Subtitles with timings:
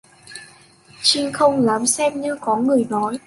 [1.03, 3.19] Trinh không dám xem như có người nói